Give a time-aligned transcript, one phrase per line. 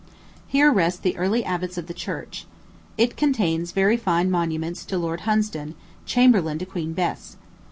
[0.47, 2.47] Here rest the early abbots of the church.
[2.97, 5.75] It contains a very fine monument to Lord Hunsdon,
[6.07, 7.37] chamberlain to Queen Bess.